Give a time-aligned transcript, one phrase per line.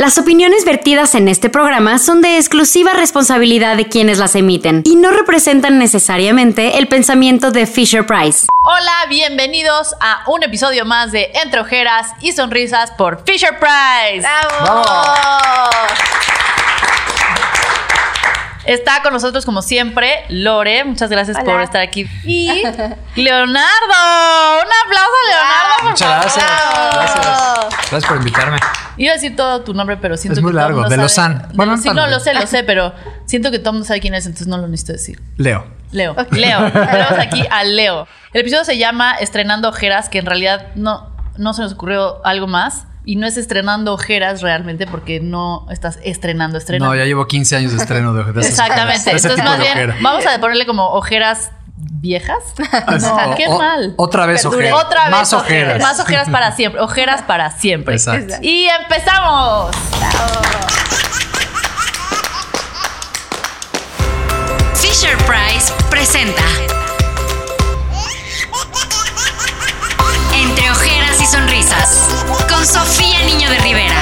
[0.00, 4.96] Las opiniones vertidas en este programa son de exclusiva responsabilidad de quienes las emiten y
[4.96, 8.46] no representan necesariamente el pensamiento de Fisher Price.
[8.64, 14.26] Hola, bienvenidos a un episodio más de Entre Ojeras y Sonrisas por Fisher Price.
[18.64, 22.06] Está con nosotros como siempre Lore, muchas gracias por estar aquí.
[22.24, 22.46] Y
[23.16, 25.74] Leonardo, un aplauso a Leonardo.
[25.80, 26.22] por Muchas favor.
[26.22, 26.94] gracias.
[26.94, 27.90] Gracias.
[27.90, 28.58] Gracias por invitarme.
[28.96, 30.94] Iba a decir todo tu nombre, pero siento Es muy que todo el largo, mundo
[30.96, 31.48] de Lozán.
[31.54, 32.92] Bueno, Lo- sí, no lo sé, lo sé, pero
[33.24, 35.20] siento que todo el mundo sabe quién es, entonces no lo necesito decir.
[35.36, 35.66] Leo.
[35.92, 36.14] Leo.
[36.30, 36.70] Leo.
[36.72, 38.06] Tenemos aquí a Leo.
[38.32, 42.46] El episodio se llama Estrenando Ojeras, que en realidad no, no se nos ocurrió algo
[42.46, 42.84] más.
[43.04, 46.94] Y no es estrenando ojeras realmente porque no estás estrenando, estrenando.
[46.94, 49.00] No, ya llevo 15 años de estreno de, Exactamente.
[49.00, 49.96] ojeras, ese Entonces, más bien, ojera.
[50.02, 52.36] vamos a ponerle como ojeras viejas.
[53.00, 53.94] No, qué o- mal.
[53.96, 54.70] Otra vez Perdure.
[54.70, 54.84] ojeras.
[54.86, 55.82] Otra vez Más ojeras.
[55.82, 56.80] Más ojeras para siempre.
[56.82, 57.94] Ojeras para siempre.
[57.94, 58.34] Exacto.
[58.42, 59.74] Y empezamos.
[64.74, 66.42] Fisher Price presenta
[72.48, 73.96] con Sofía Niño de Rivera.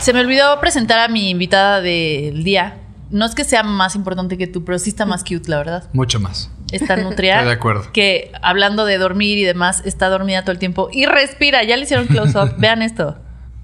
[0.00, 2.78] Se me olvidó presentar a mi invitada del día.
[3.10, 5.84] No es que sea más importante que tú, pero sí está más cute, la verdad.
[5.92, 6.50] Mucho más.
[6.72, 7.36] Está nutria.
[7.36, 7.92] Estoy de acuerdo.
[7.92, 11.62] Que hablando de dormir y demás, está dormida todo el tiempo y respira.
[11.64, 12.54] Ya le hicieron close-up.
[12.58, 13.18] Vean esto.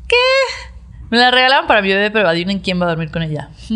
[0.08, 0.16] ¿Qué?
[1.10, 3.50] Me la regalaron para mi bebé, pero adivinen quién va a dormir con ella.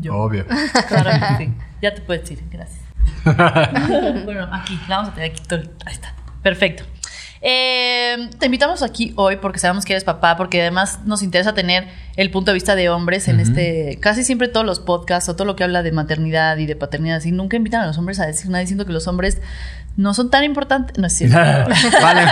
[0.00, 0.14] Yo.
[0.16, 0.46] Obvio.
[0.88, 1.52] Claro que sí.
[1.82, 2.42] Ya te puedes ir.
[2.50, 2.85] Gracias.
[4.24, 4.78] Bueno, aquí.
[4.88, 5.42] La vamos a tener aquí
[5.84, 6.14] Ahí está.
[6.42, 6.84] Perfecto.
[7.42, 11.86] Eh, te invitamos aquí hoy porque sabemos que eres papá, porque además nos interesa tener
[12.16, 13.98] el punto de vista de hombres en este.
[14.00, 17.18] Casi siempre todos los podcasts o todo lo que habla de maternidad y de paternidad,
[17.18, 19.40] así nunca invitan a los hombres a decir nada diciendo que los hombres
[19.96, 20.98] no son tan importantes.
[20.98, 21.36] No es cierto.
[22.02, 22.22] vale.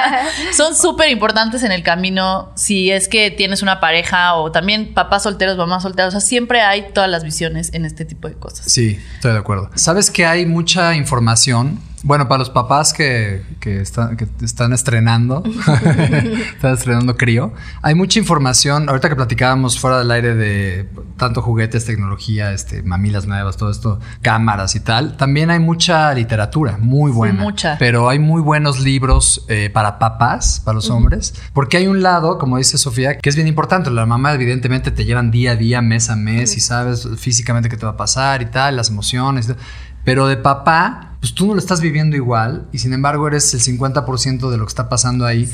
[0.52, 5.22] son súper importantes en el camino si es que tienes una pareja o también papás
[5.24, 6.08] solteros, mamás solteras.
[6.08, 8.70] O sea, siempre hay todas las visiones en este tipo de cosas.
[8.70, 9.70] Sí, estoy de acuerdo.
[9.74, 11.78] Sabes que hay mucha información.
[12.02, 15.42] Bueno, para los papás que, que, están, que están estrenando,
[16.54, 17.52] están estrenando crío,
[17.82, 18.88] hay mucha información.
[18.88, 20.88] Ahorita que platicábamos fuera del aire de
[21.18, 26.78] tanto juguetes, tecnología, este, mamilas nuevas, todo esto, cámaras y tal, también hay mucha literatura,
[26.80, 27.42] muy buena.
[27.42, 27.76] mucha.
[27.78, 32.38] Pero hay muy buenos libros eh, para papás, para los hombres, porque hay un lado,
[32.38, 33.90] como dice Sofía, que es bien importante.
[33.90, 37.76] La mamá evidentemente te llevan día a día, mes a mes, y sabes físicamente qué
[37.76, 39.52] te va a pasar y tal, las emociones.
[40.02, 43.60] Pero de papá, pues tú no lo estás viviendo igual y sin embargo eres el
[43.60, 45.44] 50% de lo que está pasando ahí.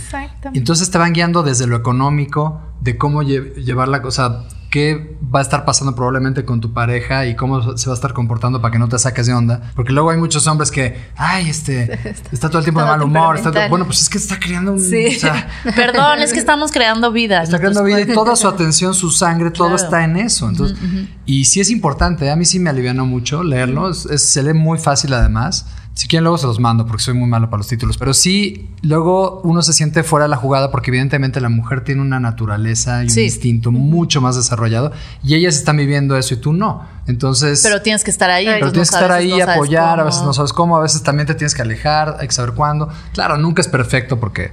[0.54, 4.44] Y entonces te van guiando desde lo económico, de cómo lle- llevar la cosa,
[4.76, 8.12] qué va a estar pasando probablemente con tu pareja y cómo se va a estar
[8.12, 9.72] comportando para que no te saques de onda.
[9.74, 11.98] Porque luego hay muchos hombres que, ay, este,
[12.32, 13.36] está todo el tiempo de mal humor.
[13.36, 14.80] está todo- bueno, pues es que está creando un...
[14.80, 15.06] Sí.
[15.16, 17.42] o sea, Perdón, es que estamos creando vida.
[17.42, 19.82] Está creando vida y toda su atención, su sangre, todo Claro.
[19.82, 20.46] está en eso.
[20.48, 20.76] Entonces,
[21.24, 22.30] Y sí es importante, ¿eh?
[22.30, 25.66] a mí sí me alivianó mucho leerlo, es- es- se lee muy fácil además.
[25.96, 28.68] Si quieren luego se los mando porque soy muy malo para los títulos, pero sí
[28.82, 33.02] luego uno se siente fuera de la jugada porque evidentemente la mujer tiene una naturaleza
[33.02, 34.92] y un instinto mucho más desarrollado
[35.24, 36.86] y ellas están viviendo eso y tú no.
[37.06, 38.44] Entonces, Pero tienes que estar ahí.
[38.44, 41.02] pero entonces tienes que estar ahí, no apoyar, a veces no sabes cómo, a veces
[41.02, 42.90] también te tienes que alejar, hay que saber cuándo.
[43.14, 44.52] Claro, nunca es perfecto porque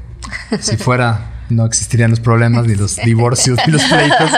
[0.62, 4.32] si fuera no existirían los problemas, ni los divorcios, ni los pleitos,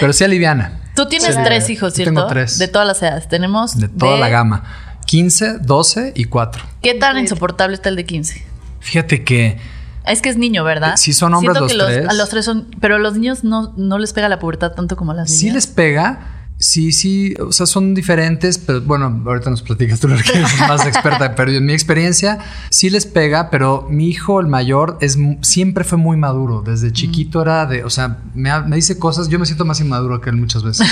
[0.00, 0.80] pero sí aliviana.
[0.96, 1.40] Tú tienes Sí.
[1.44, 2.14] tres hijos, Yo ¿cierto?
[2.14, 2.58] tengo tres.
[2.58, 3.28] De todas las edades.
[3.28, 3.78] Tenemos.
[3.78, 4.64] De toda la gama.
[5.10, 6.62] 15, 12 y 4.
[6.82, 8.44] ¿Qué tan insoportable está el de 15?
[8.78, 9.58] Fíjate que
[10.06, 10.94] Es que es niño, ¿verdad?
[10.98, 12.08] Sí, son hombres Siento los que los, tres.
[12.08, 12.68] A los tres son.
[12.80, 15.40] Pero a los niños no, no les pega la pubertad tanto como a las niñas.
[15.40, 16.39] sí les pega.
[16.62, 20.84] Sí, sí, o sea, son diferentes, pero bueno, ahorita nos platicas tú, que eres más
[20.86, 22.38] experta, pero en mi experiencia
[22.68, 26.60] sí les pega, pero mi hijo, el mayor, es siempre fue muy maduro.
[26.60, 30.20] Desde chiquito era de, o sea, me, me dice cosas, yo me siento más inmaduro
[30.20, 30.86] que él muchas veces.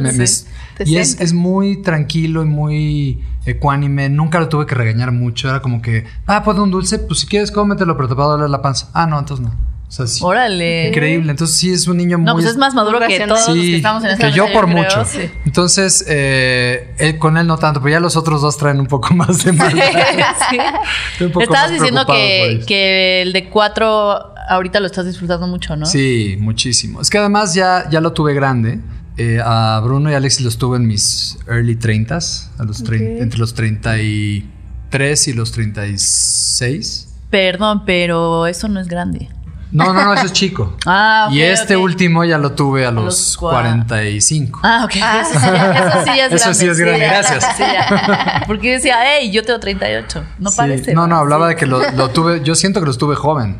[0.00, 0.44] Me- me- Sí,
[0.76, 5.62] te y es muy tranquilo y muy ecuánime, nunca lo tuve que regañar mucho, era
[5.62, 8.50] como que, ah, pues un dulce, pues si quieres cómetelo, pero te va a doler
[8.50, 8.88] la panza.
[8.92, 9.71] Ah, no, entonces no.
[9.92, 10.20] O sea, sí.
[10.24, 10.88] Órale.
[10.88, 12.24] Increíble, entonces sí es un niño muy...
[12.24, 14.64] No, pues es más maduro que todos los que estamos en esta que yo por
[14.64, 14.78] creo.
[14.78, 15.04] mucho.
[15.04, 15.18] Sí.
[15.44, 19.12] Entonces, eh, él- con él no tanto, pero ya los otros dos traen un poco
[19.14, 19.84] más de maldad.
[21.40, 25.84] Estabas diciendo que, el de cuatro ahorita lo estás disfrutando mucho, ¿no?
[25.84, 27.02] Sí, muchísimo.
[27.02, 28.80] Es que además ya, ya lo tuve grande.
[29.18, 33.20] Eh, a Bruno y Alexis los tuve en mis early 30s, a los trein- Ok.
[33.24, 37.08] entre los 33 y los 36.
[37.28, 39.28] Perdón, pero eso no es grande.
[39.72, 40.76] No, no, no, ese es chico.
[40.86, 41.82] Ah, ok, y este ok.
[41.82, 44.60] último ya lo tuve a los, los cua- 45.
[44.62, 44.96] Ah, ok.
[44.96, 45.46] Eso sí,
[45.76, 46.54] eso sí ya es Eso grande.
[46.54, 47.56] sí es grande, gracias.
[47.56, 47.64] sí.
[48.46, 50.24] Porque decía, hey, yo tengo 38.
[50.38, 50.56] No Sí.
[50.56, 50.94] parece.
[50.94, 51.54] No, no, hablaba Sí.
[51.54, 53.58] de que lo, lo tuve, yo siento que los tuve joven.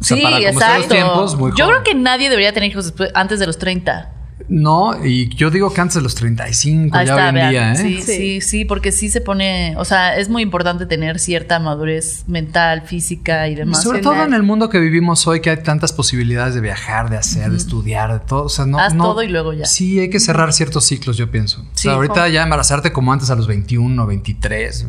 [0.00, 0.78] O sea, sí, para como exacto.
[0.78, 1.80] los tiempos, muy yo joven.
[1.82, 4.10] creo que nadie debería tener hijos después, antes de los 30.
[4.48, 7.50] No, y yo digo que antes de los 35, Ahí ya está, hoy en vean.
[7.50, 7.76] día, ¿eh?
[7.76, 8.16] Sí, Sí.
[8.16, 12.82] sí, sí, porque sí se pone, o sea, es muy importante tener cierta madurez mental,
[12.82, 13.82] física y demás.
[13.82, 17.16] Sobre todo en el mundo que vivimos hoy, que hay tantas posibilidades de viajar, de
[17.16, 18.44] hacer, de estudiar, de todo.
[18.44, 19.66] O sea, no, Haz no- todo y luego ya.
[19.66, 21.60] Sí, hay que cerrar ciertos ciclos, yo pienso.
[21.62, 24.86] O Sí, sea, ahorita ya embarazarte como antes a los 21, 23.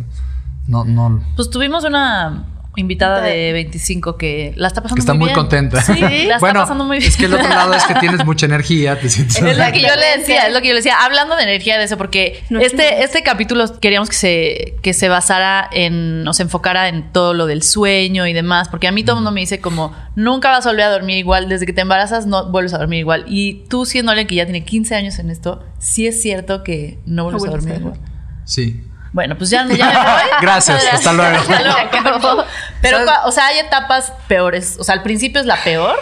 [0.68, 1.24] No, no.
[1.36, 2.46] Pues tuvimos una
[2.76, 5.36] invitada de 25 que la está pasando Que está muy muy bien.
[5.36, 5.82] contenta.
[5.82, 7.10] Sí, la está bueno, pasando muy bien.
[7.10, 9.36] es que el otro lado es que tienes mucha energía, te sientes.
[9.42, 11.78] Es lo que yo le decía, es lo que yo le decía, hablando de energía
[11.78, 13.04] de eso, porque No, este, no.
[13.04, 17.48] este capítulo queríamos que se, que se basara en, o se enfocara en todo lo
[17.48, 20.66] del sueño y demás, porque a mí todo el mundo me dice como, nunca vas
[20.66, 23.26] a volver a dormir igual, desde que te embarazas no vuelves a dormir igual.
[23.28, 27.00] Y tú siendo alguien que ya tiene 15 años en esto, sí es cierto que
[27.06, 28.00] no vuelves a vuelves a dormir dormir.
[28.04, 28.46] igual.
[28.46, 28.84] Sí.
[29.12, 30.30] Bueno, pues ya, ya me voy.
[30.42, 31.38] Gracias, hasta luego.
[31.38, 31.62] Hasta
[32.02, 32.44] luego.
[32.82, 34.78] Pero, o sea, hay etapas peores.
[34.80, 35.96] O sea, al principio es la peor.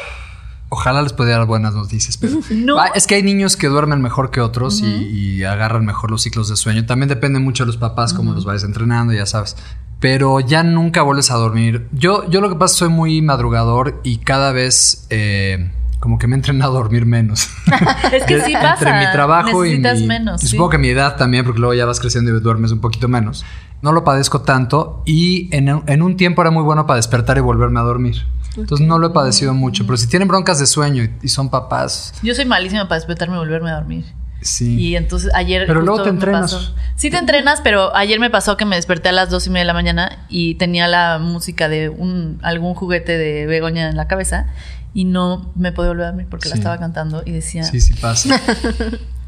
[0.70, 2.78] Ojalá les pudiera dar buenas noticias, pero No.
[2.80, 6.24] Ah, es que hay niños que duermen mejor que otros y, y agarran mejor los
[6.24, 6.86] ciclos de sueño.
[6.86, 9.56] También depende mucho de los papás, cómo los vayas entrenando, ya sabes.
[10.00, 11.88] Pero ya nunca vuelves a dormir.
[11.94, 16.18] Yo, yo lo que pasa es que soy muy madrugador y cada vez eh, como
[16.20, 17.50] que me he entrenado a dormir menos.
[18.12, 18.90] Es que sí pasa.
[18.90, 20.44] Entre mi trabajo y Necesitas mi, menos.
[20.44, 20.52] y sí.
[20.52, 23.44] Supongo que mi edad también, porque luego ya vas creciendo y duermes un poquito menos.
[23.82, 27.38] No lo padezco tanto y en, un- en un tiempo era muy bueno para despertar
[27.38, 28.16] y volverme a dormir.
[28.56, 29.86] Entonces no lo he padecido mucho.
[29.86, 33.36] Pero si tienen broncas de sueño y, y son papás, Yo soy malísima para despertarme
[33.36, 34.06] y volverme a dormir.
[34.42, 34.80] sí.
[34.80, 35.66] Y entonces ayer.
[35.68, 36.54] Pero luego te entrenas.
[36.54, 36.74] pasó.
[36.96, 39.62] Sí, te entrenas, pero ayer me pasó que me desperté a las dos y media
[39.62, 44.08] de la mañana y tenía la música de un, algún juguete de Begoña en la
[44.08, 44.48] cabeza
[44.98, 47.62] y no me podía volver a dormir porque la estaba cantando y decía.
[47.64, 48.42] Sí, sí pasa.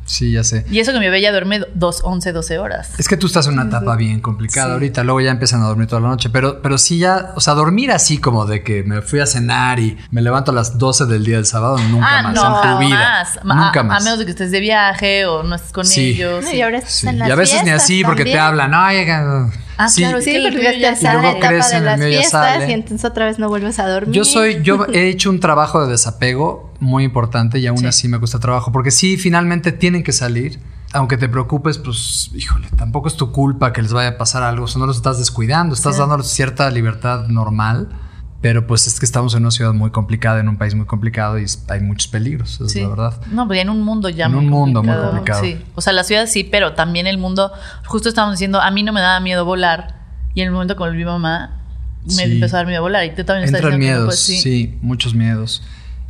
[0.05, 0.65] Sí, ya sé.
[0.71, 2.93] Y eso que mi bebé ya duerme dos, 11, 12 horas.
[2.97, 4.73] Es que tú estás en una etapa bien complicada Sí.
[4.73, 7.53] ahorita, luego ya empiezan a dormir toda la noche, pero, pero sí ya, o sea,
[7.53, 11.05] dormir así como de que me fui a cenar y me levanto a las 12
[11.05, 13.27] del día del sábado, nunca ah, más no, en tu vida.
[13.43, 14.01] Ma- Nunca a, más.
[14.01, 16.13] a menos de que estés de viaje o no estés con Sí.
[16.15, 16.43] ellos.
[16.43, 16.57] No, sí.
[16.57, 17.07] y ahora estás Sí.
[17.07, 19.51] en Y a veces ni así porque te hablan, ay, eh,
[19.81, 20.01] Ah, sí.
[20.01, 22.09] claro, Sí, el porque ya estás en luego la etapa crecen, de el las mío
[22.09, 22.69] ya fiestas sale.
[22.69, 24.13] y entonces otra vez no vuelves a dormir.
[24.13, 27.85] Yo soy, yo he hecho un trabajo de desapego muy importante y aún Sí.
[27.87, 30.59] así me cuesta trabajo, porque sí, finalmente tienen que salir.
[30.91, 34.65] Aunque te preocupes, pues, híjole, tampoco es tu culpa que les vaya a pasar algo,
[34.65, 35.99] o sea, no los estás descuidando, estás Sí.
[36.01, 37.89] dándoles cierta libertad normal,
[38.41, 41.37] pero pues es que estamos en una ciudad muy complicada, en un país muy complicado
[41.39, 42.79] y hay muchos peligros, esa Sí.
[42.79, 43.21] es la verdad.
[43.31, 45.41] No, pero ya en un mundo ya En muy un mundo muy complicado.
[45.43, 45.61] Sí.
[45.75, 47.51] O sea, la ciudad sí, pero también el mundo.
[47.85, 49.99] Justo estábamos diciendo, a mí no me daba miedo volar.
[50.35, 51.57] Y en el momento que volví mamá,
[52.05, 52.21] me Sí.
[52.23, 53.03] empezó a dar miedo volar.
[53.05, 54.77] Y tú también estás Entran que no miedos, puedes- sí.
[54.81, 55.63] muchos miedos.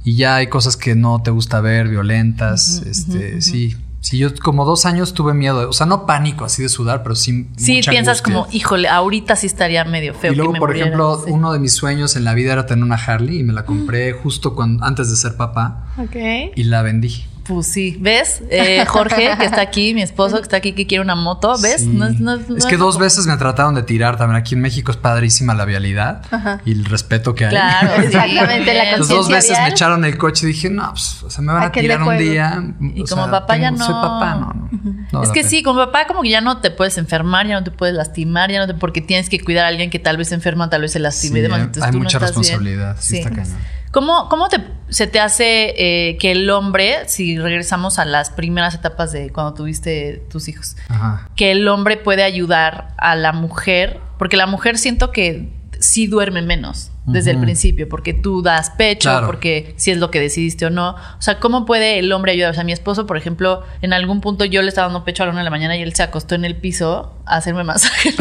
[0.03, 3.75] Y ya hay cosas que no te gusta ver, violentas, este, sí.
[4.01, 7.15] Sí, yo como dos años tuve miedo, o sea, no pánico así de sudar, pero
[7.15, 7.47] sí.
[7.57, 8.33] Sí, mucha piensas angustia.
[8.43, 10.31] como, híjole, ahorita sí estaría medio feo.
[10.31, 11.31] Y luego, que me por muriera", ejemplo, sí.
[11.31, 14.13] uno de mis sueños en la vida era tener una Harley y me la compré
[14.13, 16.15] justo cuando, antes de ser papá Ok.
[16.55, 17.25] y la vendí.
[17.49, 18.43] Pues sí, ¿ves?
[18.51, 21.81] Eh, Jorge, que está aquí, mi esposo, que está aquí, que quiere una moto, ¿ves?
[21.81, 21.87] Sí.
[21.87, 24.39] No es, no es- no es es que dos veces me trataron de tirar también.
[24.39, 26.61] Aquí en México es padrísima la vialidad Ajá.
[26.63, 27.49] y el respeto que hay.
[27.49, 28.83] Claro, sí, Exactamente, la.
[28.91, 31.63] Entonces, dos veces me echaron el coche y dije, no, pues, o sea, me van
[31.63, 32.63] ¿A tirar un día.
[32.93, 33.83] Y o como sea, papá ya no.
[33.83, 34.95] Soy papá, no, no.
[35.11, 35.49] no es que pena.
[35.49, 38.51] sí, como papá como que ya no te puedes enfermar, ya no te puedes lastimar,
[38.51, 40.81] ya no te porque tienes que cuidar a alguien que tal vez se enferma, tal
[40.81, 41.57] vez se lastime Sí, y demás.
[41.57, 42.37] hay- Entonces hay tú no mucha estás bien.
[42.43, 43.57] responsabilidad, sí está cañón.
[43.91, 45.73] ¿Cómo, cómo te, se te hace
[46.09, 50.75] eh, que el hombre, si regresamos a las primeras etapas de cuando tuviste tus hijos,
[50.89, 51.29] Ajá.
[51.35, 53.99] que el hombre puede ayudar a la mujer?
[54.17, 59.09] Porque la mujer siento que sí duerme menos desde el principio, porque tú das pecho,
[59.09, 59.25] Claro.
[59.25, 60.89] porque si es lo que decidiste o no.
[60.91, 62.51] O sea, ¿cómo puede el hombre ayudar?
[62.51, 65.25] O sea, mi esposo, por ejemplo, en algún punto yo le estaba dando pecho a
[65.25, 68.09] la una de la mañana y él se acostó en el piso a hacerme masaje.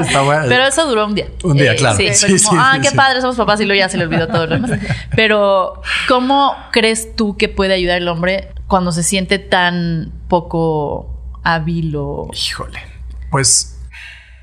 [0.00, 0.44] Está bueno.
[0.48, 1.26] Pero eso duró un día.
[1.42, 1.96] Un día, claro.
[1.96, 4.28] Sí, Sí, sí, como, ah, qué padre, somos papás y luego ya se le olvidó
[4.28, 4.70] todo lo demás.
[5.16, 11.94] Pero, ¿cómo crees tú que puede ayudar el hombre cuando se siente tan poco hábil
[11.96, 12.28] o...
[12.32, 12.78] Híjole.
[13.32, 13.79] Pues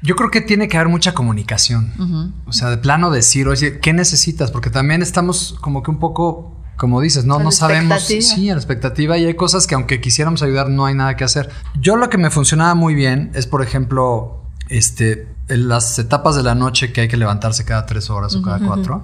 [0.07, 2.33] yo creo que tiene que haber mucha comunicación.
[2.45, 4.51] O sea, de plano decir, oye, ¿qué necesitas?
[4.51, 8.05] Porque también estamos como que un poco, como dices, no, A no sabemos.
[8.05, 9.17] Sí, a la expectativa.
[9.17, 11.49] Y hay cosas que aunque quisiéramos ayudar, no hay nada que hacer.
[11.81, 16.43] Yo lo que me funcionaba muy bien es, por ejemplo, este, en las etapas de
[16.43, 19.03] la noche que hay que levantarse cada tres horas o cada cuatro.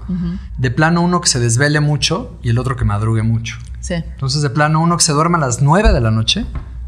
[0.57, 3.57] De plano uno que se desvele mucho y el otro que madrugue mucho.
[3.81, 3.95] Sí.
[3.95, 6.45] Entonces, de plano, uno que se duerma a las 9 de la noche,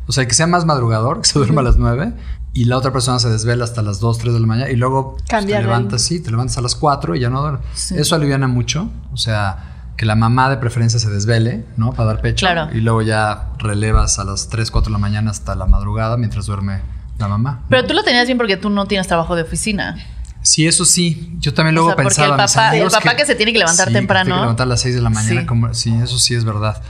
[0.07, 2.13] o sea, que sea más madrugador, que se duerma a las 9,
[2.55, 5.17] y la otra persona se desvela hasta las 2, 3 de la mañana y luego
[5.29, 7.62] pues, te levantas, sí, te levantas a las 4 y ya no duermes.
[7.75, 7.95] Sí.
[7.97, 11.91] Eso aliviana mucho, o sea, que la mamá de preferencia se desvele, ¿no?
[11.93, 12.75] Para dar pecho Claro.
[12.75, 16.45] y luego ya relevas a las 3, 4 de la mañana hasta la madrugada mientras
[16.47, 16.81] duerme
[17.19, 17.62] la mamá.
[17.69, 19.95] Pero tú lo tenías bien porque tú no tienes trabajo de oficina.
[20.41, 21.33] Sí, eso sí.
[21.39, 22.27] Yo también O luego sea, pensaba.
[22.27, 24.25] el papá- el papá que se tiene que levantar Sí, que temprano.
[24.25, 25.41] tiene que levantar a las 6 de la mañana.
[25.41, 25.47] Sí.
[25.47, 26.81] como- sí, eso sí es verdad.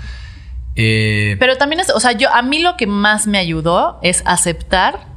[0.76, 4.24] Eh, Pero también es, o sea, yo a mí lo que más me ayudó es
[4.26, 5.15] aceptar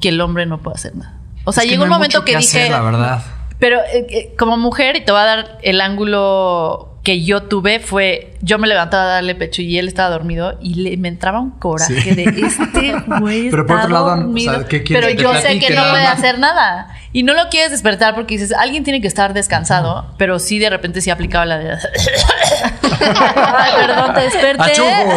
[0.00, 1.14] que el hombre no puede hacer nada.
[1.44, 3.22] O sea, es que llegó no un momento mucho que, hacer, dije, la verdad.
[3.58, 7.80] pero eh, eh, como mujer y te voy a dar el ángulo que yo tuve
[7.80, 11.40] fue yo me levantaba a darle pecho y él estaba dormido y le, me entraba
[11.40, 12.10] un coraje Sí.
[12.14, 14.66] de este güey Pero por otro lado, o sea, dormido".
[14.68, 18.34] ¿qué pero yo sé que no puede hacer nada y no lo quieres despertar porque
[18.34, 21.78] dices alguien tiene que estar descansado pero sí de repente sí aplicaba la de
[23.00, 24.72] Ay, perdón, te desperté.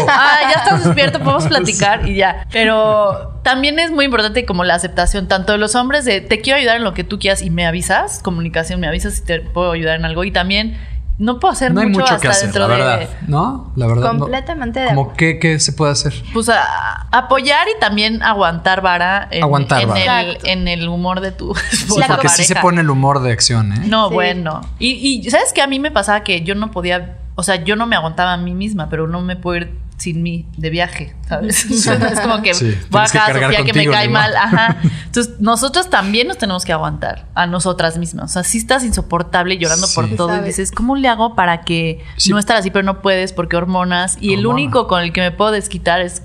[0.07, 2.45] Ah, ya estás despierto, podemos platicar y ya.
[2.51, 6.57] Pero también es muy importante como la aceptación, tanto de los hombres de te quiero
[6.59, 9.71] ayudar en lo que tú quieras y me avisas, comunicación, me avisas si te puedo
[9.71, 10.23] ayudar en algo.
[10.23, 10.77] Y también
[11.21, 12.81] no puedo hacer No hay mucho, mucho hasta que hacer, dentro la de.
[12.83, 13.09] verdad.
[13.27, 13.71] ¿No?
[13.75, 14.13] La verdad.
[14.13, 14.19] no.
[14.19, 15.17] Completamente de Como acuerdo.
[15.17, 16.13] qué, qué se puede hacer.
[16.33, 20.21] Pues a- apoyar y también aguantar vara en, Aguantar en vara.
[20.21, 23.71] el, en el humor de tu Sí, porque sí se pone el humor de acción,
[23.73, 23.81] ¿eh?
[23.85, 24.13] No, Sí.
[24.15, 24.61] bueno.
[24.79, 24.89] Y,
[25.25, 25.61] y ¿sabes qué?
[25.61, 28.37] A mí me pasaba que yo no podía, o sea, yo no me aguantaba a
[28.37, 31.65] mí misma, pero no me puedo ir sin mí de viaje, ¿sabes?
[31.87, 34.35] es como que Sí, voy a Sofía, que me cae mal.
[34.35, 34.77] Ajá.
[35.05, 38.31] Entonces, nosotros también nos tenemos que aguantar a nosotras mismas.
[38.31, 40.15] O sea, si estás insoportable llorando por Sí.
[40.15, 42.31] todo y dices, ¿cómo le hago para que Sí.
[42.31, 44.17] no estar así, pero no puedes porque hormonas?
[44.19, 46.23] Y el único con el que me puedo desquitar es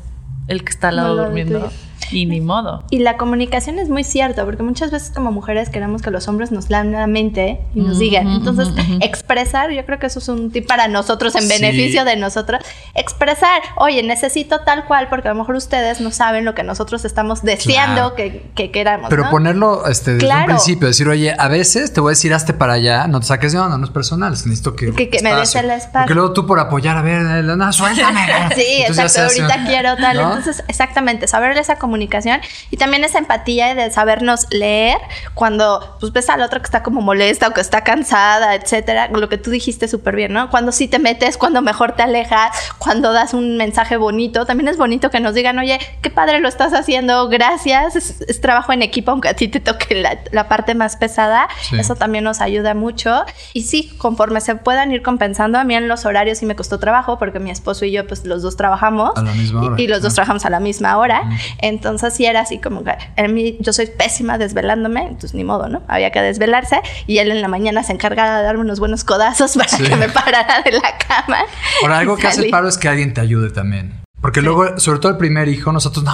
[0.48, 1.70] el que está al lado Al lado durmiendo.
[2.12, 2.84] Y ni modo.
[2.90, 6.52] Y la comunicación es muy cierta, porque muchas veces como mujeres queremos que los hombres
[6.52, 8.28] nos lean la mente y nos digan.
[8.28, 8.68] Entonces,
[9.00, 11.48] expresar, yo creo que eso es un tip para nosotros, en Sí.
[11.48, 12.62] beneficio de nosotros.
[12.94, 17.04] Expresar, oye, necesito tal cual, porque a lo mejor ustedes no saben lo que nosotros
[17.04, 18.14] estamos deseando Claro.
[18.14, 19.10] que, que queramos.
[19.10, 19.30] Pero ¿no?
[19.30, 20.46] ponerlo este, desde un Claro.
[20.46, 23.52] principio, decir, oye, a veces te voy a decir hazte para allá, no te saques
[23.52, 24.92] de onda, no es personal, necesito que.
[24.92, 26.00] Que- que me des el espacio.
[26.00, 28.20] Porque luego tú por apoyar, a ver, no, suéltame.
[28.54, 29.42] Sí, Entonces exacto.
[29.42, 30.16] Ahorita quiero tal.
[30.16, 30.22] ¿no?
[30.36, 34.98] Entonces, exactamente, saber esa comunicación y también esa empatía de sabernos leer
[35.34, 39.08] cuando pues ves al otro que está como molesta o que está cansada, etcétera.
[39.08, 40.50] Lo que tú dijiste súper bien, ¿no?
[40.50, 44.46] Cuando sí te metes, cuando mejor te alejas, cuando das un mensaje bonito.
[44.46, 47.96] También es bonito que nos digan, oye, qué padre lo estás haciendo, gracias.
[47.96, 51.48] Es, es trabajo en equipo, aunque a ti te toque la, la parte más pesada.
[51.62, 51.78] Sí.
[51.78, 53.24] Eso también nos ayuda mucho.
[53.52, 56.78] Y sí, conforme se puedan ir compensando, a mí en los horarios sí me costó
[56.78, 59.12] trabajo porque mi esposo y yo, pues los dos trabajamos.
[59.16, 60.16] A la misma hora, Y, y los dos ah.
[60.16, 61.22] trabajamos a la misma hora.
[61.58, 65.68] Entonces sí era así como que a mí, yo soy pésima desvelándome, entonces ni modo,
[65.68, 65.82] ¿no?
[65.88, 69.54] Había que desvelarse y él en la mañana se encargaba de darme unos buenos codazos
[69.56, 69.82] para Sí.
[69.84, 71.38] que me parara de la cama.
[71.82, 74.05] Ahora, algo que hace el paro es que alguien te ayude también.
[74.20, 76.12] Porque luego, sobre todo el primer hijo, nosotros no,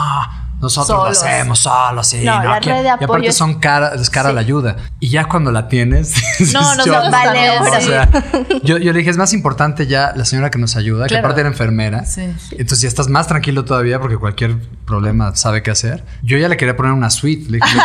[0.60, 1.22] nosotros Solos.
[1.22, 2.20] lo hacemos solos, sí.
[2.24, 4.34] No, la que- red de Y aparte apoyo son cara, es cara Sí.
[4.34, 4.76] la ayuda.
[5.00, 6.14] Y ya cuando la tienes,
[6.52, 7.86] No, nosotros yo- Vale, o sí.
[7.86, 8.08] sea,
[8.62, 11.26] yo, yo le dije, es más importante ya la señora que nos ayuda, que Claro.
[11.26, 12.04] aparte era enfermera.
[12.04, 12.22] Sí.
[12.52, 16.04] Entonces ya estás más tranquilo todavía porque cualquier problema sabe qué hacer.
[16.22, 17.50] Yo ya le quería poner una suite.
[17.50, 17.78] Le dije,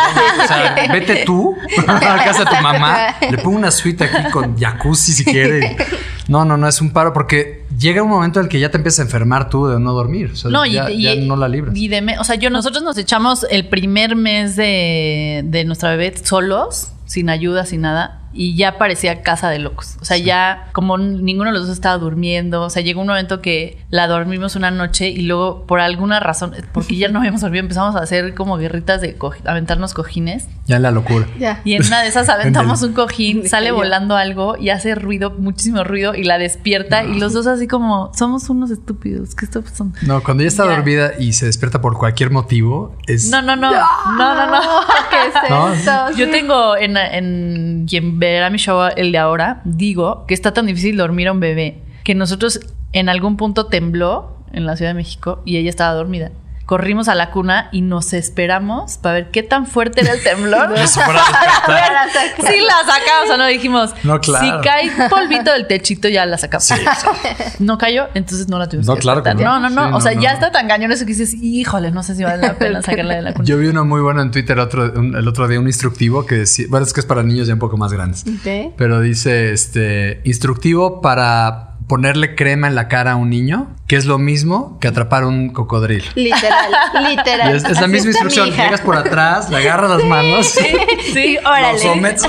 [0.44, 1.56] o sea, vete tú
[1.86, 5.76] a casa de tu mamá, le pongo una suite aquí con jacuzzi si quiere.
[6.28, 8.76] No, no, no, es un paro porque llega un momento en el que ya te
[8.78, 10.30] empiezas a enfermar tú de no dormir.
[10.32, 11.76] O sea, No, y, ya, y- ya no la libras.
[11.76, 15.90] y de me- o sea, yo nosotros nos echamos el primer mes de, de nuestra
[15.90, 19.96] bebé solos, sin ayuda, sin nada, y ya parecía casa de locos.
[20.00, 23.40] O sea, ya como ninguno de los dos estaba durmiendo, o sea, llegó un momento
[23.42, 27.62] que la dormimos una noche y luego por alguna razón, porque ya no habíamos dormido,
[27.62, 30.46] empezamos a hacer como guerritas de coji- aventarnos cojines.
[30.66, 31.26] Ya la locura.
[31.38, 31.60] Ya.
[31.64, 35.82] Y en una de esas aventamos un cojín, sale volando algo y hace ruido, muchísimo
[35.82, 37.02] ruido, y la despierta.
[37.02, 39.34] Y los dos así como, somos unos estúpidos.
[39.34, 39.98] ¿Qué está pasando?
[40.02, 40.70] No, cuando ya está Ya.
[40.76, 43.30] dormida y se despierta por cualquier motivo, es.
[43.30, 43.72] No, no, no.
[43.72, 44.60] No, no, no.
[45.10, 45.72] ¿Qué es No.
[45.72, 45.90] esto?
[46.16, 46.30] Yo Sí.
[46.30, 50.96] tengo en, en quien verá mi show el de ahora, digo que está tan difícil
[50.96, 52.60] dormir a un bebé que nosotros
[52.92, 56.30] en algún punto tembló en la Ciudad de México y ella estaba dormida.
[56.68, 60.68] Corrimos a la cuna y nos esperamos para ver qué tan fuerte era el temblor.
[60.78, 61.16] Despertar.
[61.66, 62.46] Para sacar.
[62.52, 63.94] Sí, la sacamos, o no dijimos.
[64.04, 64.60] No, claro.
[64.60, 66.68] Si cae polvito del techito, ya la sacamos.
[67.58, 69.58] No cayó, entonces no la tuvimos No, que claro que no.
[69.60, 69.70] no.
[69.70, 70.34] No, no, Sí, O sea, no, ya no.
[70.34, 73.22] está tan cañón eso que dices, híjole, no sé si vale la pena sacarla de
[73.22, 73.46] la cuna.
[73.46, 76.34] Yo vi uno muy bueno en Twitter otro, un- el otro día, un instructivo que
[76.34, 78.24] decía, bueno, es que es para niños ya un poco más grandes,
[78.76, 84.04] pero dice, este, instructivo para ponerle crema en la cara a un niño, que es
[84.04, 86.04] lo mismo que atrapar un cocodrilo.
[86.14, 86.70] Literal,
[87.08, 87.52] literal.
[87.52, 90.46] Y es, es la misma instrucción, llegas por atrás, le agarras las manos,
[91.12, 91.72] Sí, órale.
[91.72, 92.22] lo sometes.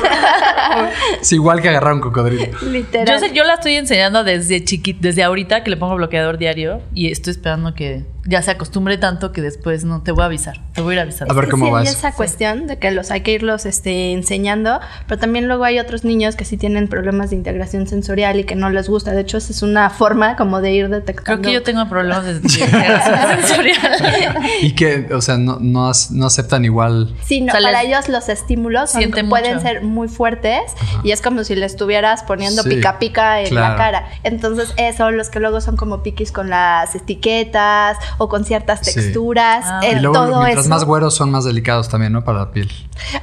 [1.22, 2.58] es igual que agarrar un cocodrilo.
[2.62, 3.20] Literal.
[3.20, 6.82] Yo, sé, yo la estoy enseñando desde chiquita, desde ahorita que le pongo bloqueador diario
[6.94, 10.62] y estoy esperando que ya se acostumbre tanto que después no te voy a avisar.
[10.74, 11.33] Te voy a ir avisando.
[11.33, 11.98] A ver cómo sí va hay eso.
[11.98, 16.03] esa cuestión de que los hay que irlos este, enseñando, pero también luego hay otros
[16.03, 19.12] niños que sí tienen problemas de integración sensorial y que no les gusta.
[19.12, 21.41] De hecho, esa es una forma como de ir detectando.
[21.41, 24.38] Creo que yo tengo problemas de integración sensorial.
[24.62, 27.15] Y que, o sea, no, no, no aceptan igual.
[27.25, 29.67] Sí, no, O sea, para ellos los estímulos son- pueden mucho.
[29.67, 30.62] ser muy fuertes
[31.03, 33.69] y es como si le estuvieras poniendo Sí, pica pica en claro.
[33.74, 34.09] la cara.
[34.24, 38.93] Entonces, eso, los que luego son como piquis con las etiquetas o con ciertas Sí.
[38.93, 39.79] texturas, Ah.
[39.83, 40.69] eh, y luego, todo mientras eso.
[40.69, 42.23] más güeros son más delicados también, ¿no?
[42.23, 42.69] Para la piel.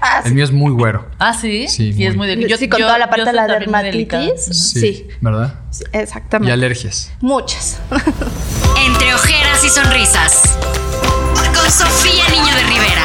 [0.00, 1.06] Ah, El mío es muy güero.
[1.18, 1.68] Ah, sí.
[1.68, 2.26] Sí, y es muy.
[2.26, 2.58] delicado.
[2.58, 4.44] sí, con toda la parte de la dermatitis.
[4.46, 4.80] Sí.
[4.80, 5.08] Sí.
[5.20, 5.54] ¿Verdad?
[5.70, 6.52] Sí, Y Exactamente.
[6.52, 7.12] alergias.
[7.20, 7.78] Muchas.
[8.86, 10.42] Entre ojeras y sonrisas.
[11.54, 13.04] Con Sofía Niño de Rivera.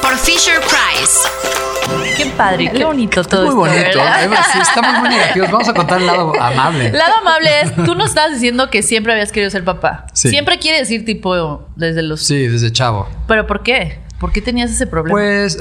[0.00, 1.73] Por Fisher Price.
[2.16, 3.78] Qué padre, qué bonito todo muy esto.
[3.78, 3.98] bonito.
[3.98, 4.24] ¿verdad?
[4.24, 5.50] Eva, sí, estamos muy negativos.
[5.50, 6.86] Vamos a contar el lado amable.
[6.86, 10.06] El lado amable es, tú nos estabas diciendo que siempre habías querido ser papá.
[10.12, 10.30] Sí.
[10.30, 12.22] Siempre quiere decir tipo desde los...
[12.22, 13.08] Sí, desde chavo.
[13.26, 14.03] ¿Pero por qué?
[14.24, 15.12] ¿Por qué tenías ese problema?
[15.18, 15.58] Pues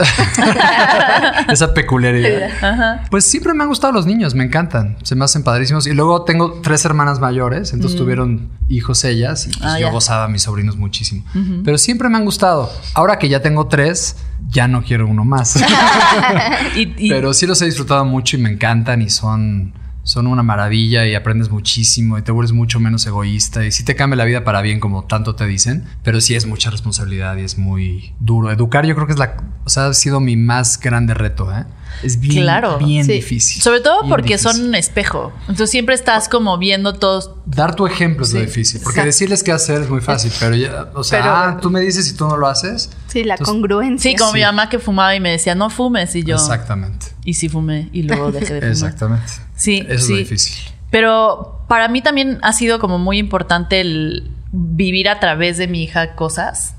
[1.50, 2.50] esa peculiaridad.
[2.62, 3.04] Ajá.
[3.12, 5.86] Pues siempre me han gustado los niños, me encantan, se me hacen padrísimos.
[5.86, 9.92] Y luego tengo tres hermanas mayores, entonces tuvieron hijos ellas y pues, Ah, yo ya.
[9.92, 11.26] gozaba a mis sobrinos muchísimo.
[11.66, 12.72] Pero siempre me han gustado.
[12.94, 14.16] Ahora que ya tengo tres,
[14.48, 15.56] ya no quiero uno más.
[16.78, 20.44] Y, y- Pero sí los he disfrutado mucho y me encantan y son, son una
[20.44, 24.26] maravilla y aprendes muchísimo y te vuelves mucho menos egoísta y sí te cambia la
[24.26, 28.14] vida para bien como tanto te dicen, pero sí es mucha responsabilidad y es muy
[28.20, 28.52] duro.
[28.52, 31.66] Educar yo creo que es la, o sea, ha sido mi más grande reto, ¿eh?
[32.02, 33.14] Es bien, Claro, bien sí.
[33.14, 33.62] difícil.
[33.62, 34.52] sobre todo Bien porque difícil.
[34.52, 35.32] son un espejo.
[35.42, 37.32] Entonces siempre estás como viendo todos...
[37.46, 39.06] Dar tu ejemplo es lo difícil, porque exacto.
[39.08, 42.10] decirles qué hacer es muy fácil, pero ya, o sea, Pero- ah, tú me dices
[42.10, 42.90] y tú no lo haces.
[43.08, 44.12] Sí, la Entonces- congruencia.
[44.12, 44.38] Sí, como Sí.
[44.40, 46.16] mi mamá que fumaba y me decía, no fumes.
[46.16, 46.36] Y yo...
[46.36, 47.08] Exactamente.
[47.24, 48.72] Y sí fumé y luego dejé de fumar.
[48.72, 49.32] Exactamente.
[49.56, 50.56] Sí, Eso es lo difícil.
[50.90, 55.84] Pero para mí también ha sido como muy importante el vivir a través de mi
[55.84, 56.76] hija cosas.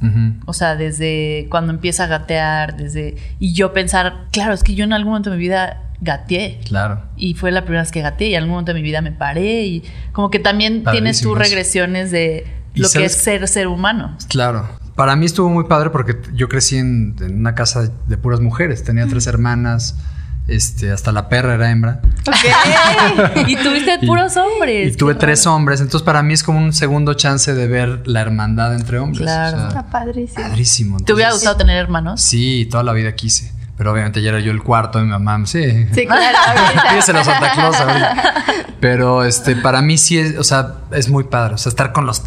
[0.46, 3.16] O sea, desde cuando empieza a gatear, desde...
[3.40, 6.60] Y yo pensar, claro, es que yo en algún momento de mi vida gateé.
[6.66, 7.02] Claro.
[7.16, 9.10] Y fue la primera vez que gateé y en algún momento de mi vida me
[9.10, 13.66] paré y como que también tienes tus regresiones de ¿Y lo que es ser ser
[13.66, 14.16] humano.
[14.28, 14.68] Claro.
[14.94, 18.84] Para mí estuvo muy padre porque yo crecí en, en una casa de puras mujeres.
[18.84, 19.96] Tenía tres hermanas.
[20.46, 22.00] Este, hasta la perra era hembra.
[23.46, 24.92] y tuviste puros hombres.
[24.92, 25.56] Y tuve tres raro.
[25.56, 25.80] hombres.
[25.80, 29.22] Entonces, para mí es como un segundo chance de ver la hermandad entre hombres.
[29.22, 29.56] Claro.
[29.56, 30.42] O sea, Está padrísimo.
[30.48, 31.00] padrísimo.
[31.00, 32.20] ¿Te hubiera gustado tener hermanos?
[32.20, 33.53] Sí, toda la vida quise.
[33.76, 35.44] Pero obviamente ya era yo el cuarto de mi mamá.
[35.46, 35.86] Sí.
[35.92, 36.38] Sí, claro.
[36.90, 38.44] Pídeselo Santa Claus ahorita.
[38.80, 41.54] Pero este, para mí sí es, o sea, es muy padre.
[41.54, 42.22] O sea, estar con los.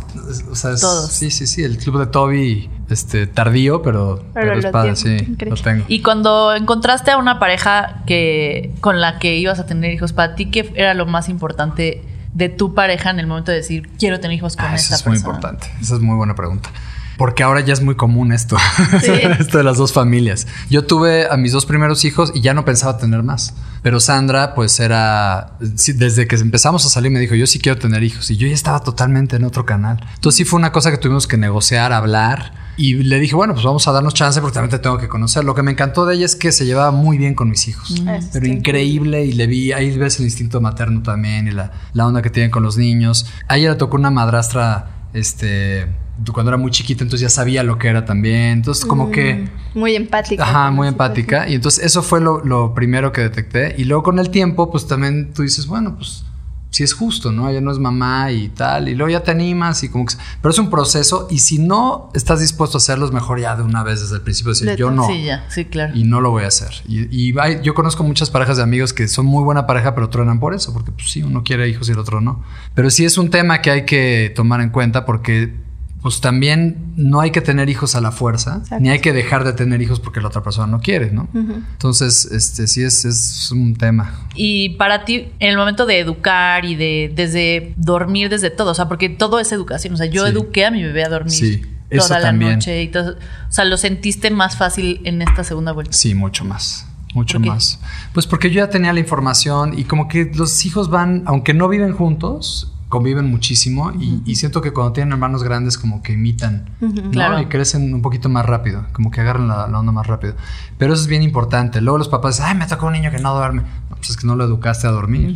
[0.52, 1.10] O sea, es- Todos.
[1.12, 1.64] Sí, sí, sí.
[1.64, 5.26] El club de Toby, este, tardío, pero, pero, es lo padre, tiene, sí.
[5.32, 5.58] increíble.
[5.58, 5.86] Lo tengo.
[5.88, 10.36] Y cuando encontraste a una pareja que con la que ibas a tener hijos, para
[10.36, 14.20] ti, ¿qué era lo más importante de tu pareja en el momento de decir quiero
[14.20, 15.36] tener hijos con Ah, esta eso es muy persona?
[15.38, 15.68] importante.
[15.82, 16.70] Esa es muy buena pregunta.
[17.18, 18.58] Porque ahora ya es muy común esto.
[19.02, 19.12] Sí.
[19.40, 20.48] esto de las dos familias.
[20.70, 23.56] Yo tuve a mis dos primeros hijos y ya no pensaba tener más.
[23.82, 25.58] Pero Sandra, pues era.
[25.60, 28.30] desde que empezamos a salir, me dijo: Yo sí quiero tener hijos.
[28.30, 30.06] Y yo ya estaba totalmente en otro canal.
[30.16, 32.54] Entonces, sí fue una cosa que tuvimos que negociar, hablar.
[32.78, 35.44] Y le dije: Bueno, pues vamos a darnos chance porque también te tengo que conocer.
[35.44, 37.92] Lo que me encantó de ella es que se llevaba muy bien con mis hijos.
[37.92, 42.06] Eso Pero increíble y le vi, ahí ves el instinto materno también y la, la
[42.06, 43.26] onda que tienen con los niños.
[43.48, 45.88] A ella le tocó una madrastra, este,
[46.34, 48.52] cuando era muy chiquita, entonces ya sabía lo que era también.
[48.60, 50.44] Entonces como que, Muy empática.
[50.44, 51.48] ajá, muy empática.
[51.48, 53.76] Y entonces eso fue lo, lo primero que detecté.
[53.78, 56.24] Y luego con el tiempo, pues también tú dices, bueno, pues
[56.70, 57.50] si es justo, ¿no?
[57.50, 58.90] Ella no es mamá y tal.
[58.90, 60.14] Y luego ya te animas y como que...
[60.42, 63.64] Pero es un proceso y si no estás dispuesto a hacerlo, es mejor ya de
[63.64, 65.08] una vez desde el principio decir, De yo no.
[65.08, 65.96] Sí, ya, sí, claro.
[65.96, 66.70] Y no lo voy a hacer.
[66.88, 70.10] Y, y hay- yo conozco muchas parejas de amigos que son muy buena pareja, pero
[70.10, 72.44] truenan por eso, porque pues sí, uno quiere hijos y el otro no.
[72.76, 75.56] Pero sí es un tema que hay que tomar en cuenta porque
[76.02, 78.80] pues también no hay que tener hijos a la fuerza, Exacto.
[78.82, 81.28] ni hay que dejar de tener hijos porque la otra persona no quiere, ¿no?
[81.34, 84.28] Entonces, este sí es, es un tema.
[84.36, 88.76] Y para ti, en el momento de educar y de desde dormir, desde todo, o
[88.76, 89.94] sea, porque todo es educación.
[89.94, 90.32] O sea, yo Sí.
[90.32, 92.54] eduqué a mi bebé a dormir Sí, eso toda la también.
[92.54, 93.14] noche y todo.
[93.14, 95.94] O sea, lo sentiste más fácil en esta segunda vuelta.
[95.94, 96.86] Sí, mucho más.
[97.14, 97.80] Mucho más.
[98.14, 101.68] Pues porque yo ya tenía la información y como que los hijos van, aunque no
[101.68, 106.70] viven juntos, conviven muchísimo y, y siento que cuando tienen hermanos grandes como que imitan,
[106.80, 107.12] ¿no?
[107.12, 107.40] Claro.
[107.40, 110.36] Y crecen un poquito más rápido, como que agarran la, la onda más rápido.
[110.78, 111.82] Pero eso es bien importante.
[111.82, 113.64] Luego los papás dicen, ay, me tocó un niño que no duerme.
[113.98, 115.36] Pues es que no lo educaste a dormir.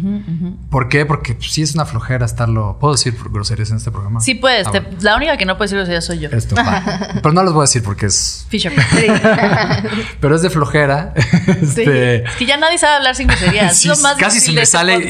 [0.70, 1.06] ¿Por qué?
[1.06, 2.78] Porque pues, sí es una flojera estarlo...
[2.80, 4.20] ¿Puedo decir groserías en este programa?
[4.20, 4.68] Sí puedes.
[4.68, 4.98] Ah, te- bueno.
[5.02, 6.30] la única que no puedes decirlo ya soy yo.
[6.30, 6.56] Esto.
[7.24, 8.46] Pero no les voy a decir porque es...
[8.50, 8.72] Fisher.
[10.20, 11.14] Pero es de flojera.
[11.48, 13.78] este, Es que ya nadie sabe hablar sin groserías.
[13.78, 15.10] Sí, es lo más casi se me este sale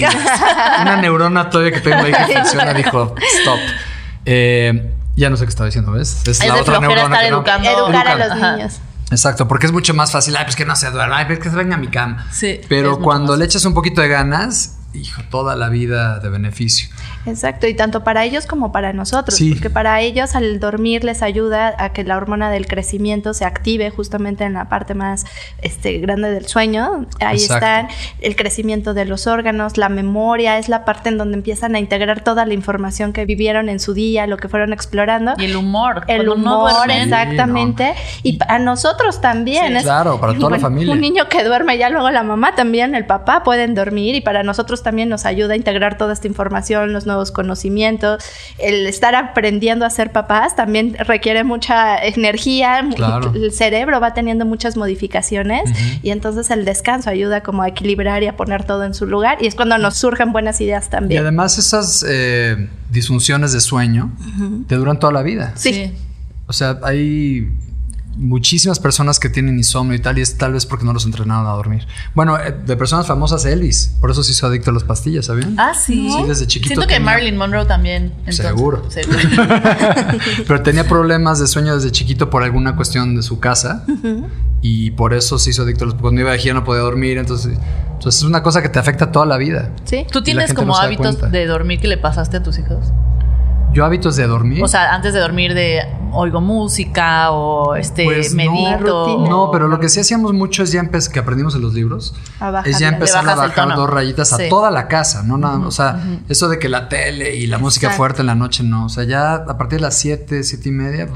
[0.81, 3.59] una neurona todavía que tengo ahí que funciona, dijo, stop.
[4.25, 6.23] Eh, Ya no sé qué estaba diciendo, ¿ves?
[6.25, 7.37] Es, la de otra flojera estar no.
[7.37, 7.69] educando.
[7.69, 8.79] Educar a los niños.
[9.11, 11.49] Exacto, porque es mucho más fácil, ay, pues que no se duerma, ay, pues que
[11.49, 12.27] se venga a mi cama.
[12.31, 16.89] Sí, Pero cuando le echas un poquito de ganas, hijo, toda la vida de beneficio.
[17.25, 19.51] Exacto, y tanto para ellos como para nosotros, Sí.
[19.53, 23.89] porque para ellos al dormir les ayuda a que la hormona del crecimiento se active
[23.91, 25.25] justamente en la parte más
[25.61, 27.05] este, grande del sueño.
[27.19, 27.65] Ahí Exacto.
[27.65, 27.87] están
[28.21, 32.23] el crecimiento de los órganos, la memoria, es la parte en donde empiezan a integrar
[32.23, 35.33] toda la información que vivieron en su día, lo que fueron explorando.
[35.37, 36.03] Y el humor.
[36.07, 37.93] El no humor, exactamente.
[38.23, 39.67] Y a nosotros también.
[39.67, 40.93] Sí, es- claro, para toda la familia.
[40.93, 44.43] Un niño que duerme, ya luego la mamá también, el papá pueden dormir y para
[44.43, 48.23] nosotros también nos ayuda a integrar toda esta información, los nuevos conocimientos.
[48.57, 52.87] El estar aprendiendo a ser papás también requiere mucha energía.
[52.95, 53.31] Claro.
[53.35, 55.69] El cerebro va teniendo muchas modificaciones
[56.03, 59.37] y entonces el descanso ayuda como a equilibrar y a poner todo en su lugar
[59.41, 61.21] y es cuando nos surgen buenas ideas Y también.
[61.21, 64.11] además esas eh, disfunciones de sueño
[64.67, 65.53] te duran toda la vida.
[65.55, 65.91] Sí.
[66.47, 67.49] O sea, hay
[68.15, 71.47] muchísimas personas que tienen insomnio y tal, y es tal vez porque no los entrenaron
[71.47, 71.87] a dormir.
[72.13, 75.55] Bueno, eh, de personas famosas, Elvis, por eso se hizo adicto a las pastillas, ¿sabían?
[75.57, 76.09] Ah, sí.
[76.11, 78.13] Sí, desde chiquito Siento que tenía- Marilyn Monroe también.
[78.19, 78.45] entonces.
[78.45, 78.89] Seguro.
[78.91, 79.17] Seguro.
[80.47, 83.85] Pero tenía problemas de sueño desde chiquito por alguna cuestión de su casa
[84.61, 85.95] y por eso se hizo adicto a los...
[85.95, 87.57] Cuando iba de gira no podía dormir, entonces,
[87.93, 89.71] entonces es una cosa que te afecta toda la vida.
[89.85, 90.05] Sí.
[90.11, 92.91] ¿Tú tienes como no hábitos de dormir que le pasaste a tus hijos?
[93.73, 94.61] Yo hábitos de dormir.
[94.63, 95.81] O sea, antes de dormir de
[96.13, 98.37] oigo música o este Pues no.
[98.51, 99.25] medito.
[99.29, 102.13] No, pero lo que sí hacíamos mucho es ya empezar, que aprendimos en los libros,
[102.39, 102.71] A bajarle.
[102.71, 105.99] es ya empezar a bajar dos rayitas a toda la casa, no nada, o sea,
[106.29, 107.97] eso de que la tele y la música Exacto.
[107.97, 110.71] fuerte en la noche, no, o sea, ya a partir de las 7, siete y
[110.71, 111.07] media,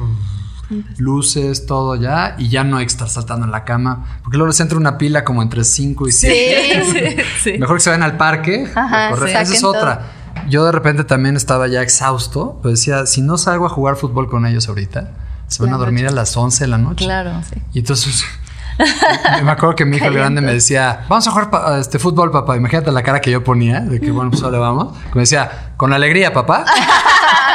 [0.97, 4.47] luces, todo ya, y ya no hay que estar saltando en la cama, porque luego
[4.47, 6.83] les entra una pila como entre 5 y 7.
[6.85, 7.57] Sí, sí.
[7.59, 8.69] Mejor que se vayan al parque.
[8.75, 9.09] Ajá.
[9.11, 10.11] Esa es otra.
[10.47, 14.29] Yo de repente también estaba ya exhausto, pero decía, si no salgo a jugar fútbol
[14.29, 15.11] con ellos ahorita,
[15.47, 16.13] se van La a dormir noche.
[16.13, 17.05] a las 11 de la noche.
[17.05, 17.31] Claro.
[17.73, 18.23] Y entonces
[19.43, 22.31] me acuerdo que mi hijo el grande me decía, vamos a jugar pa- este fútbol,
[22.31, 22.57] papá.
[22.57, 24.97] Imagínate la cara que yo ponía, de que bueno, pues ahora vamos.
[25.09, 26.65] Que me decía, con alegría, papá.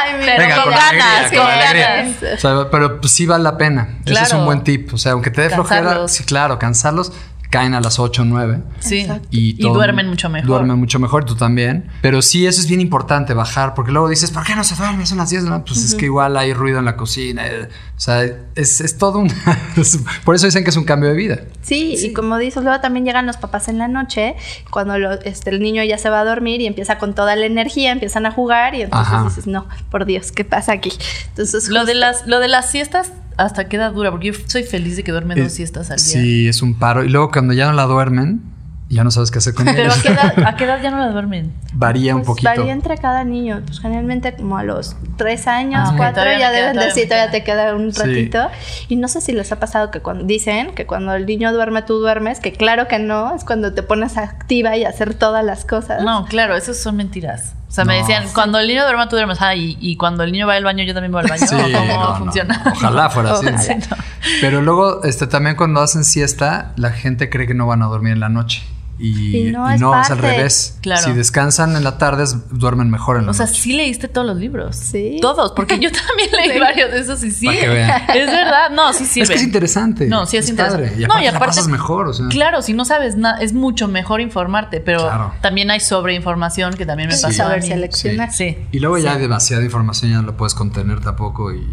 [0.03, 1.95] Ay, mira, Pero Venga, con ganas, alegría, con con alegría.
[1.95, 2.15] ganas.
[2.33, 3.99] O sea, pero pues, sí vale la pena.
[4.05, 4.93] Ese es un buen tip.
[4.93, 7.13] O sea, aunque te dé flojera, sí, claro, cansarlos.
[7.51, 8.61] Caen a las 8 o 9.
[8.79, 9.05] Sí.
[9.29, 10.47] Y, Y duermen mucho mejor.
[10.47, 11.91] Duermen mucho mejor, tú también.
[12.01, 15.05] Pero sí, eso es bien importante, bajar, porque luego dices, ¿por qué no se duerme?
[15.05, 15.73] Son las 10 de la noche.
[15.73, 17.45] Pues es que igual hay ruido en la cocina.
[17.47, 18.23] eh, O sea,
[18.55, 19.29] es, es todo un...
[20.25, 21.39] por eso dicen que es un cambio de vida.
[21.61, 24.35] Sí, y como dices, luego también llegan los papás en la noche,
[24.69, 27.45] cuando lo- este, el niño ya se va a dormir y empieza con toda la
[27.45, 29.23] energía, empiezan a jugar y entonces Ajá.
[29.25, 30.91] dices, no, por Dios, ¿qué pasa aquí?
[31.29, 34.11] Entonces, Lo de justo- las, lo de las siestas, ¿hasta qué edad dura?
[34.11, 36.05] Porque yo soy feliz de que duermen dos Eh, siestas al día.
[36.05, 37.03] Sí, es un paro.
[37.03, 38.41] Y luego cuando ya no la duermen,
[38.89, 40.01] ya no sabes qué hacer con Pero ¿a ellos.
[40.03, 41.53] qué, edad, ¿a qué edad ya no la duermen?
[41.73, 42.49] Varía un pues, poquito.
[42.49, 46.75] varía entre cada niño, pues generalmente como a los tres años, Ah, cuatro, ya deben
[46.75, 47.99] decir, todavía te queda un Sí.
[48.01, 48.49] ratito.
[48.89, 51.83] Y no sé si les ha pasado que cuando dicen que cuando el niño duerme,
[51.83, 55.63] tú duermes, que claro que no, es cuando te pones activa y hacer todas las
[55.63, 56.03] cosas.
[56.03, 57.53] No, claro, esas son mentiras.
[57.71, 59.41] O sea, me decían, cuando el niño duerme, tú duermes.
[59.41, 61.45] Ah, y, y cuando el niño va al baño, yo también voy al baño.
[61.47, 62.15] Sí, ¿O ¿Cómo no, no.
[62.17, 62.61] funciona?
[62.69, 63.47] Ojalá fuera así.
[63.47, 64.03] Ojalá.
[64.41, 68.11] Pero luego, este, también cuando hacen siesta, la gente cree que no van a dormir
[68.11, 68.61] en la noche.
[69.03, 70.77] Y, Y no, y es no, es, al revés.
[70.81, 71.01] Claro.
[71.01, 73.59] Si descansan en la tarde, es- duermen mejor en la O sea, noche.
[73.59, 74.75] sí leíste todos los libros.
[74.75, 75.17] Sí.
[75.21, 77.47] Todos, porque yo también leí varios de esos y sí.
[77.47, 78.01] Para que vean.
[78.15, 78.69] Es verdad.
[78.71, 79.23] No, sí sirve.
[79.23, 80.07] Es que es interesante.
[80.07, 80.89] No, sí es, interesante.
[80.89, 81.01] padre.
[81.01, 82.07] Y no, aparte, y la aparte pasas mejor.
[82.09, 82.27] O sea.
[82.29, 85.33] Claro, si no sabes nada, es mucho mejor informarte, pero Claro.
[85.41, 87.23] también hay sobreinformación que también me Sí.
[87.23, 88.31] pasó a Saber seleccionar.
[88.31, 88.57] Sí.
[88.71, 91.65] Y luego ya hay demasiada información, ya no lo puedes contener tampoco y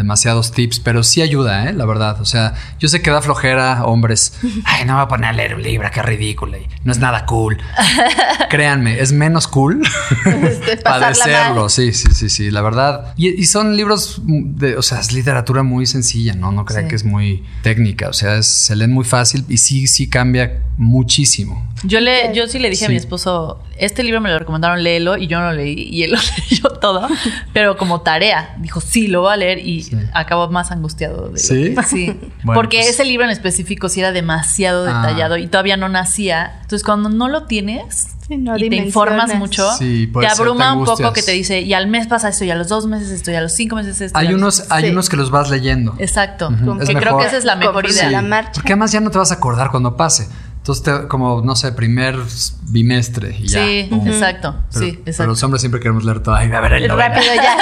[0.00, 1.72] demasiados tips, pero sí ayuda, ¿eh?
[1.72, 2.20] La verdad.
[2.20, 4.32] O sea, yo sé que da flojera, hombres.
[4.64, 6.56] Ay, no me voy a poner a leer un libro, qué ridículo.
[6.58, 7.58] y no es nada cool.
[8.50, 9.82] Créanme, es menos cool
[10.26, 11.60] Este, padecerlo.
[11.62, 11.70] mal.
[11.70, 13.12] Sí, sí, sí, sí, la verdad.
[13.16, 16.50] Y, y son libros de, o sea, es literatura muy sencilla, ¿no?
[16.52, 16.88] No crean Sí.
[16.88, 18.08] que es muy técnica.
[18.08, 21.66] O sea, es- se leen muy fácil y sí, sí cambia muchísimo.
[21.82, 25.16] Yo le, yo sí le dije a mi esposo, este libro me lo recomendaron, léelo,
[25.16, 26.18] y yo no lo leí, y él lo
[26.50, 27.08] leyó todo,
[27.54, 28.54] pero como tarea.
[28.58, 29.98] Dijo, sí, lo voy a leer, y Sí.
[30.14, 31.28] acabó más angustiado.
[31.30, 31.74] de ¿Sí?
[31.74, 32.06] que- sí.
[32.44, 35.02] Bueno, Porque pues- ese libro en específico sí era demasiado Ah.
[35.02, 36.52] detallado y todavía no nacía.
[36.62, 40.36] Entonces, cuando no lo tienes Sí, no y te informas mucho, Sí, te puede ser,
[40.36, 42.68] te abruma un poco que te dice, y al mes pasa esto, y a los
[42.68, 44.16] dos meses esto, y a los cinco meses esto.
[44.16, 44.90] Hay unos, hay Sí.
[44.90, 45.96] unos que los vas leyendo.
[45.98, 46.48] Exacto.
[46.48, 46.78] Ujú.
[46.78, 47.20] Que Es creo mejor.
[47.22, 48.08] que esa es la mejor idea.
[48.10, 48.52] la marcha.
[48.54, 50.28] Porque además ya no te vas a acordar cuando pase.
[50.60, 52.16] Entonces, te- como, no sé, primer
[52.64, 53.64] bimestre y ya.
[53.64, 54.54] Sí, exacto.
[54.72, 55.30] Pero, sí, pero exacto.
[55.30, 56.34] los hombres siempre queremos leer todo.
[56.34, 56.88] Ay, a ver el.
[56.88, 57.56] Rápido ya.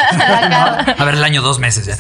[0.99, 1.97] A ver el año dos meses ya.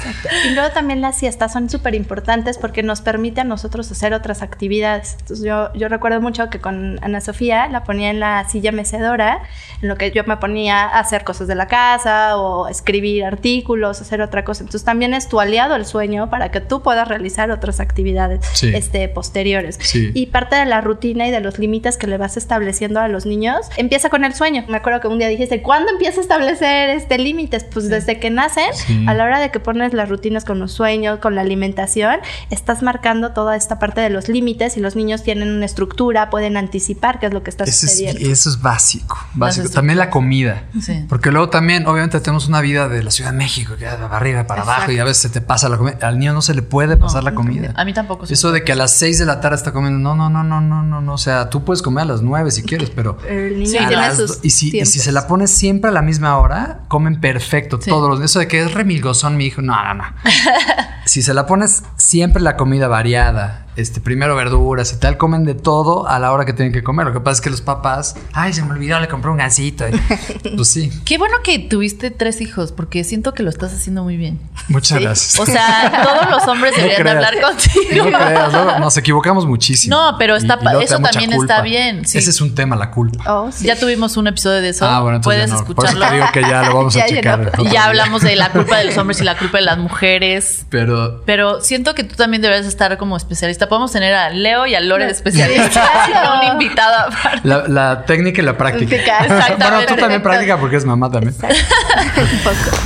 [0.49, 4.43] Y luego también las siestas son súper importantes porque nos permite a nosotros hacer otras
[4.43, 5.17] actividades.
[5.21, 9.43] Entonces yo, yo recuerdo mucho que con Ana Sofía la ponía en la silla mecedora,
[9.83, 14.01] en lo que yo me ponía a hacer cosas de la casa o escribir artículos,
[14.01, 14.63] hacer otra cosa.
[14.63, 18.73] Entonces también es tu aliado el sueño para que tú puedas realizar otras actividades Sí.
[18.75, 19.79] este, posteriores.
[19.81, 20.11] Sí.
[20.15, 23.25] Y parte de la rutina y de los límites que le vas estableciendo a los
[23.27, 24.65] niños empieza con el sueño.
[24.69, 27.63] Me acuerdo que un día dijiste, ¿cuándo empieza a establecer este límites?
[27.65, 29.05] Pues desde que nacen, Sí.
[29.07, 32.17] a la hora de que pones las rutinas con los sueños, con la alimentación,
[32.51, 36.57] estás marcando toda esta parte de los límites y los niños tienen una estructura, pueden
[36.57, 39.17] anticipar qué es lo que está Ese es- eso es básico.
[39.35, 39.69] básico.
[39.69, 40.65] También la comida.
[40.81, 41.05] Sí.
[41.09, 44.05] Porque luego también, obviamente, tenemos una vida de la Ciudad de México, que va de
[44.05, 45.99] arriba para abajo y a veces se te pasa la comida.
[46.03, 47.73] Al niño no se le puede pasar la comida.
[47.77, 48.27] A mí tampoco.
[48.27, 50.43] se Eso de que a las 6 de la tarde está comiendo, no, no, no,
[50.45, 51.15] no, no, no, no.
[51.15, 53.19] O sea, tú puedes comer a las 9 si quieres, pero.
[53.29, 55.51] El niño Sí, a tiene las sus do- y, si, y si se la pones
[55.51, 57.91] siempre a la misma hora, comen perfecto Sí.
[57.91, 60.05] todos los Eso de que es remilgozón, mi hijo, no, no, no.
[61.07, 65.55] si se la pones siempre la comida variada, este, primero verduras y tal, comen de
[65.55, 67.07] todo a la hora que tienen que comer.
[67.07, 69.85] Lo que pasa es que los papás, ay, se me olvidó, le compré un gansito.
[69.89, 69.93] Y,
[70.57, 74.17] pues sí, Qué bueno que tuviste tres hijos, porque siento que lo estás haciendo muy
[74.17, 74.39] bien.
[74.69, 75.05] muchas Sí.
[75.05, 75.41] gracias.
[75.41, 77.27] O sea, todos los hombres No deberían de creas.
[77.27, 78.05] hablar contigo.
[78.11, 79.97] No creas, luego nos equivocamos muchísimo.
[79.97, 81.55] No, pero está Y- y eso también culpa.
[81.55, 82.19] está bien, sí.
[82.19, 83.23] Ese es un tema, la culpa.
[83.33, 83.65] Oh, sí.
[83.67, 84.87] Ya tuvimos un episodio de eso.
[84.87, 85.75] Ah, bueno, entonces Puedes ya no.
[85.75, 86.09] Por eso escucharlo.
[86.09, 87.39] te digo que ya lo vamos a Ya checar.
[87.39, 87.49] llenó.
[87.51, 87.73] otro Y día.
[87.75, 90.67] ya hablamos de la culpa de los hombres y la culpa de las mujeres.
[90.71, 93.68] Pero Pero siento que tú también deberías estar como especialista.
[93.69, 95.89] Podemos tener a Leo y a Lore de Sí, especialistas.
[96.07, 96.41] claro.
[96.41, 97.41] un invitado aparte.
[97.47, 98.89] la, la técnica y la práctica.
[98.91, 99.19] Práctica.
[99.21, 99.87] Bueno, Exactamente.
[99.95, 101.35] tú también práctica porque es mamá también.
[101.43, 102.77] Un poco.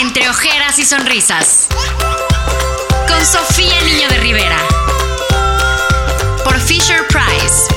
[0.00, 1.66] Entre ojeras y sonrisas.
[3.08, 4.58] Con Sofía Niño de Rivera.
[6.44, 7.74] Por Fisher Price.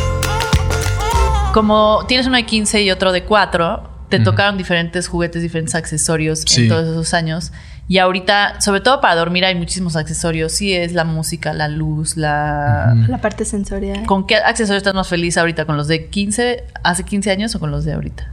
[1.53, 6.41] Como tienes uno de 15 y otro de 4, te tocaron diferentes juguetes, diferentes accesorios
[6.45, 6.63] Sí.
[6.63, 7.51] en todos esos años.
[7.89, 10.52] Y ahorita, sobre todo para dormir, hay muchísimos accesorios.
[10.52, 12.93] Sí, es la música, la luz, la.
[13.08, 14.06] La parte sensorial.
[14.06, 15.65] ¿Con qué accesorios estás más feliz ahorita?
[15.65, 18.32] ¿Con los de 15, hace 15 años o con los de ahorita?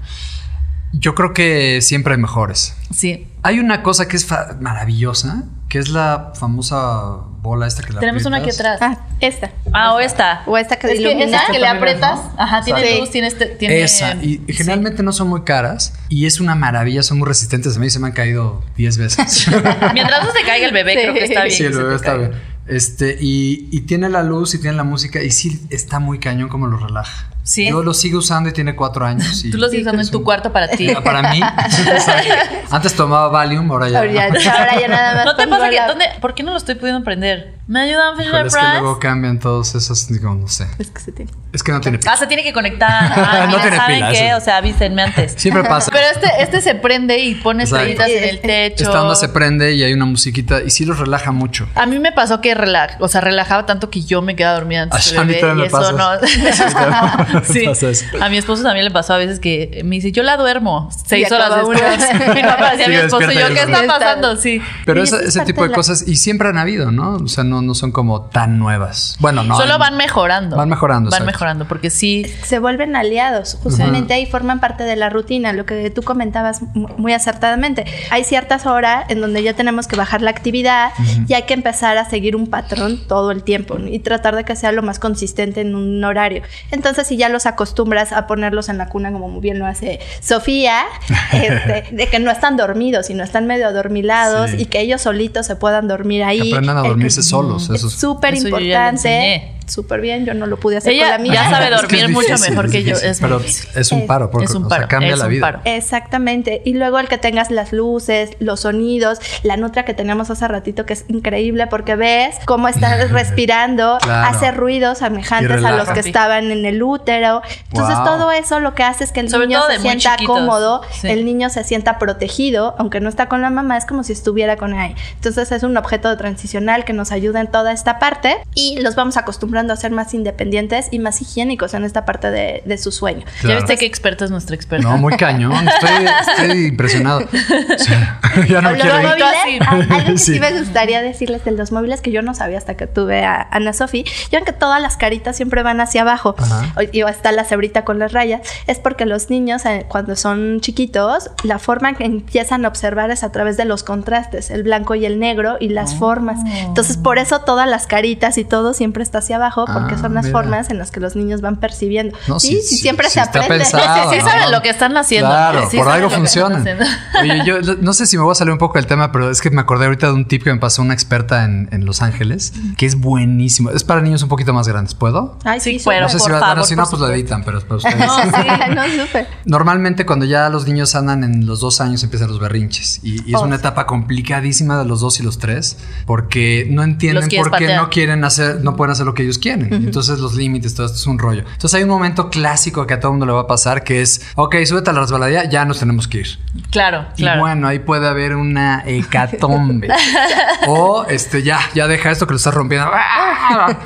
[0.93, 2.77] Yo creo que siempre hay mejores.
[2.95, 3.29] Sí.
[3.43, 4.29] Hay una cosa que es
[4.61, 8.79] maravillosa, que es la famosa bola esta que la Tenemos una aquí atrás.
[8.83, 9.51] Ah, esta.
[9.73, 10.43] Ah, o esta.
[10.47, 12.21] O esta que Es que esa que le aprietas.
[12.37, 13.01] Ajá, tiene Sí.
[13.01, 13.47] luz, tiene este.
[13.47, 14.53] Tiene, Esa, y sí.
[14.53, 17.77] generalmente no son muy caras y es una maravilla, son muy resistentes.
[17.77, 19.47] A mí se me han caído 10 veces.
[19.95, 20.99] Mientras no se caiga el bebé, Sí.
[21.01, 21.57] creo que está bien.
[21.57, 22.33] Sí, el bebé está bien.
[22.67, 26.49] Este, y, y tiene la luz y tiene la música y sí está muy cañón
[26.49, 27.29] como lo relaja.
[27.47, 27.69] Sí.
[27.69, 29.45] Yo lo sigo usando y tiene cuatro años.
[29.45, 30.91] Y Tú lo sigues usando en es tu un- cuarto para ti.
[30.91, 31.41] Ah, Para mí.
[32.71, 33.99] Antes tomaba Valium, ahora ya.
[34.01, 34.25] Ahora ya,
[34.59, 35.25] ahora ya nada más.
[35.27, 37.56] ¿No te pasa que dónde, por qué no lo estoy pudiendo prender?
[37.69, 38.79] ¿Me ayudan Híjole, Fisher es que Price?
[38.81, 40.67] luego cambian todos esos, digo, no sé.
[40.79, 41.33] Es que se tiene.
[41.53, 43.13] Es que no tiene Ah, se tiene que conectar.
[43.17, 44.29] Ah, No tiene ¿saben pila, qué?
[44.29, 44.37] eso.
[44.37, 45.35] O sea, avísenme antes.
[45.37, 45.91] Siempre pasa.
[45.93, 48.85] Pero este, este se prende y pone estrellitas en el techo.
[48.85, 51.69] Esta onda se prende y hay una musiquita y sí los relaja mucho.
[51.75, 54.83] A mí me pasó que relaja, o sea, relajaba tanto que yo me quedaba dormida
[54.83, 56.09] antes Ah, a mí bebé y me eso no.
[57.45, 57.61] sí.
[57.61, 58.05] Me pasa eso.
[58.21, 61.29] A mi esposo también le pasó a veces que me dice, yo la duermo seis
[61.31, 61.81] Y horas después.
[61.83, 62.39] una.
[62.39, 64.37] y no aparecía mi esposo y yo, ¿qué está pasando?
[64.37, 64.61] Sí.
[64.85, 67.17] Pero ese tipo de de la- cosas, y siempre han habido, ¿no?
[67.17, 69.17] O sea, no, no son como tan nuevas.
[69.21, 69.57] Bueno, no.
[69.57, 70.57] Solo hay- van mejorando.
[70.57, 72.27] Van mejorando, Van mejorando, porque sí.
[72.45, 76.89] se vuelven aliados justamente ahí forman parte de la rutina lo que tú comentabas mu-
[76.97, 80.91] muy acertadamente hay ciertas horas en donde ya tenemos que bajar la actividad
[81.29, 83.89] y hay que empezar a seguir un patrón todo el tiempo ¿no?
[83.89, 87.47] y tratar de que sea lo más consistente en un horario entonces si ya los
[87.47, 90.83] acostumbras a ponerlos en la cuna como muy bien lo hace Sofía
[91.33, 94.57] este, de que no están dormidos sino están medio adormilados Sí.
[94.63, 97.46] y que ellos solitos se puedan dormir ahí Que aprendan a dormirse solos.
[97.55, 99.53] Es Eso es- súper importante.
[99.67, 101.77] Súper bien yo no lo pude hacer con Ella la mía ya sabe Es que
[101.77, 102.97] dormir es mucho difícil, mejor que yo.
[102.97, 105.31] Es pero es un paro, porque Es un o sea, paro, cambia es la un
[105.31, 105.41] vida.
[105.41, 105.61] paro.
[105.65, 106.63] Exactamente.
[106.65, 110.85] Y luego el que tengas las luces, los sonidos, la nutra que teníamos hace ratito
[110.87, 114.37] que es increíble porque ves cómo está respirando, Claro.
[114.37, 117.43] hace ruidos semejantes a los que estaban en el útero.
[117.73, 118.05] Entonces Wow.
[118.05, 121.09] todo eso lo que hace es que el Sobre niño se sienta cómodo, Sí.
[121.09, 124.57] el niño se sienta protegido, aunque no está con la mamá, es como si estuviera
[124.57, 124.95] con ahí.
[125.15, 129.17] Entonces es un objeto transicional que nos ayuda en toda esta parte y los vamos
[129.57, 133.25] acostumbrando a ser más independientes y más higiénicos en esta parte de, de su sueño.
[133.27, 133.61] ¿Ya Claro.
[133.61, 134.87] viste qué experta es nuestra experta?
[134.89, 135.67] No, muy cañón.
[135.69, 137.21] Estoy, estoy impresionado.
[137.21, 139.07] O sea, ya no Los quiero ir.
[139.07, 139.59] móviles, así.
[139.61, 140.35] a- algo que sí.
[140.35, 140.41] Sí.
[140.41, 143.73] me gustaría decirles de los móviles que yo no sabía hasta que tuve a Ana
[143.73, 144.05] Sofi.
[144.31, 146.73] Ya que todas las caritas siempre van hacia abajo Ajá.
[146.77, 150.61] o, y está la cebrita con las rayas, es porque los niños eh, cuando son
[150.61, 154.95] chiquitos, la forma que empiezan a observar es a través de los contrastes, el blanco
[154.95, 156.41] y el negro y las formas.
[156.65, 160.15] Entonces por eso todas las caritas y todo siempre está hacia trabajo porque Ah, son
[160.15, 160.39] las mira.
[160.39, 162.17] formas en las que los niños van percibiendo.
[162.29, 163.65] No, sí, sí, sí, sí, siempre sí se está aprende.
[163.65, 164.25] pensado, Sí ¿no?
[164.27, 165.29] saben lo que están haciendo.
[165.29, 166.59] Claro, Sí por algo haciendo.
[167.21, 169.41] Oye, yo no sé si me voy a salir un poco del tema, pero es
[169.41, 172.03] que me acordé ahorita de un tip que me pasó una experta en, en Los
[172.03, 173.71] Ángeles, que es buenísimo.
[173.71, 175.39] Es para niños un poquito más grandes, ¿puedo?
[175.45, 177.09] Ay, Sí, sí, pero- No sé si por va, bueno, favor, si no, pues lo
[177.11, 177.99] editan, pero es para ustedes.
[177.99, 178.31] No, sí.
[178.75, 179.27] no, súper.
[179.45, 183.35] Normalmente cuando ya los niños andan en los dos años empiezan los berrinches y, y
[183.35, 183.61] es Oh, una sí.
[183.61, 187.83] etapa complicadísima de los dos y los tres porque no entienden por qué patear.
[187.83, 189.73] no quieren hacer, no pueden hacer lo que ellos quieren.
[189.73, 191.41] Entonces los límites, todo esto es un rollo.
[191.41, 194.03] Entonces hay un momento clásico que a todo el mundo le va a pasar que
[194.03, 196.27] es, ok, súbete a la resbaladilla, ya nos tenemos que ir.
[196.71, 197.39] Claro, claro.
[197.39, 199.89] Y bueno, ahí puede haber una hecatombe.
[200.69, 202.89] o este, ya, ya deja esto que lo estás rompiendo.
[202.93, 203.79] Ah,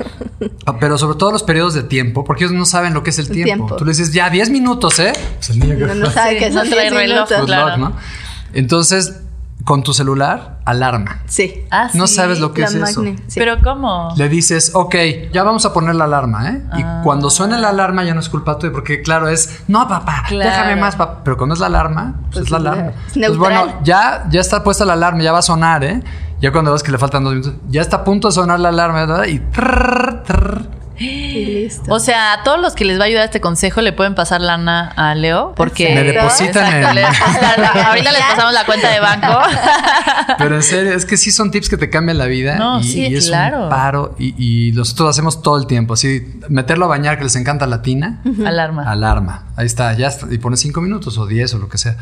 [0.80, 3.26] Pero sobre todo los periodos de tiempo, porque ellos no saben lo que es el
[3.30, 3.40] tiempo.
[3.66, 3.76] Tiempo.
[3.76, 5.12] Tú le dices, ya 10 minutos, ¿eh?
[5.36, 7.46] Pues el niño que- No, no sabe que son trae 10 reloj, minutos.
[7.46, 7.76] Claro.
[7.76, 7.96] luck, ¿no?
[8.52, 9.20] Entonces,
[9.64, 11.20] con tu celular, alarma.
[11.26, 11.64] Sí.
[11.70, 12.14] Ah, No sí.
[12.14, 13.02] sabes lo que es eso.
[13.02, 13.16] sí.
[13.38, 14.12] Pero ¿cómo?
[14.16, 14.94] Le dices, ok,
[15.32, 16.62] ya vamos a poner la alarma, ¿eh?
[16.72, 16.78] Ah.
[16.80, 20.24] Y cuando suene la alarma ya no es culpa tuya, porque claro, es, no, papá,
[20.28, 20.50] Claro.
[20.50, 21.20] déjame más, papá.
[21.24, 22.92] Pero cuando es la alarma, pues, Pues es la alarma.
[23.08, 23.38] es neutral.
[23.38, 26.02] bueno, ya, ya está puesta la alarma, ya va a sonar, ¿eh?
[26.40, 28.70] Ya cuando ves que le faltan dos minutos, ya está a punto de sonar la
[28.70, 29.24] alarma ¿verdad?
[29.26, 30.62] y trrr, trrr.
[31.00, 31.92] Y listo.
[31.92, 34.40] O sea, a todos los que les va a ayudar este consejo le pueden pasar
[34.40, 37.04] lana a Leo porque Me depositan en- le
[37.86, 39.38] ahorita les pasamos la cuenta de banco.
[40.38, 42.56] Pero en serio, es que sí son tips que te cambian la vida.
[42.56, 43.64] No, y, sí, y es claro.
[43.64, 44.14] un paro.
[44.18, 45.94] Y, y nosotros lo hacemos todo el tiempo.
[45.94, 48.22] Así, meterlo a bañar, que les encanta la tina.
[48.46, 48.84] Alarma.
[48.90, 49.44] Alarma.
[49.56, 50.26] Ahí está, ya está.
[50.30, 51.96] Y pones cinco minutos o diez o lo que sea.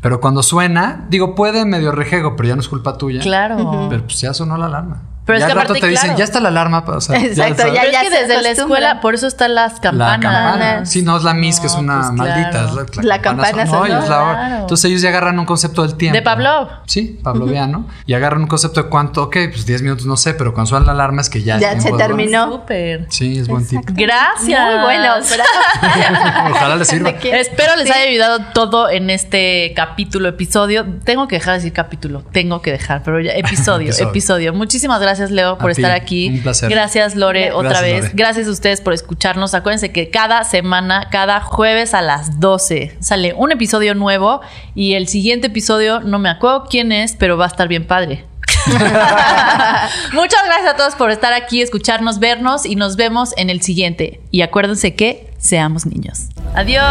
[0.00, 3.20] Pero cuando suena, digo, puede medio rejego, pero ya no es culpa tuya.
[3.22, 3.86] Claro.
[3.88, 5.02] Pero pues ya sonó la alarma.
[5.26, 6.18] Pero es ya que al rato aparte, te dicen, claro.
[6.18, 6.84] ya está la alarma.
[6.86, 9.80] o sea, Exacto, ya- Pero es que desde la escuela, por eso están las La
[9.80, 10.20] campanas.
[10.20, 10.86] campana.
[10.86, 12.50] Sí, no es la Miss, que es una pues, maldita.
[12.50, 12.86] claro.
[12.98, 14.34] es La campana sonó y sonó, es la hora.
[14.34, 14.56] claro.
[14.62, 16.16] Entonces ellos ya agarran un concepto del tiempo.
[16.16, 16.68] De Pavlov.
[16.86, 17.86] Sí, pavloviano.
[18.06, 20.86] Y agarran un concepto de cuánto, ok, pues 10 minutos, no sé, pero cuando suena
[20.86, 21.54] la alarma es que ya.
[21.56, 22.52] es Ya tiempo se terminó.
[22.52, 23.06] Súper.
[23.10, 23.80] Sí, es buen tip.
[23.92, 24.60] Gracias.
[24.74, 26.50] Muy bueno, bravo.
[26.52, 27.10] Ojalá les sirva.
[27.10, 27.92] Espero les Sí.
[27.92, 30.84] haya ayudado todo en este capítulo, episodio.
[31.04, 34.08] Tengo que dejar de decir capítulo, tengo que dejar, pero ya, episodio, Episodio.
[34.10, 34.52] episodio.
[34.54, 36.28] Muchísimas gracias, Leo, por A ti, estar aquí.
[36.28, 36.70] un placer.
[36.70, 38.02] Gracias, Lore, otra Gracias, vez.
[38.02, 38.12] Lore.
[38.14, 39.54] Gracias a ustedes por escucharnos.
[39.54, 44.40] Acuérdense que cada semana, cada jueves a las 12, sale un episodio nuevo
[44.74, 48.24] y el siguiente episodio, no me acuerdo quién es, pero va a estar bien padre.
[50.12, 54.20] Muchas gracias a todos por estar aquí, escucharnos, vernos y nos vemos en el siguiente.
[54.30, 56.28] Y acuérdense que seamos niños.
[56.54, 56.84] Adiós.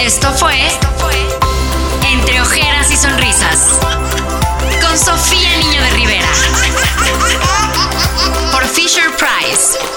[0.00, 0.54] Esto fue
[2.12, 3.78] Entre ojeras y sonrisas
[4.96, 6.26] Sofía Niño de Rivera
[8.50, 9.95] por Fisher Price.